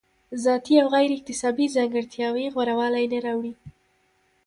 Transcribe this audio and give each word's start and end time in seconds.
ذاتي 0.43 0.73
او 0.81 0.87
غیر 0.93 1.09
اکتسابي 1.17 1.65
ځانګړتیاوې 1.75 2.45
غوره 2.53 2.73
والی 2.79 3.05
نه 3.11 3.19
راوړي. 3.25 3.53